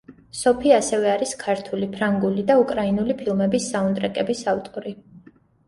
[0.37, 4.99] სოფი ასევე არის ქართული, ფრანგული და უკრაინული ფილმების საუნდტრეკების ავტორი.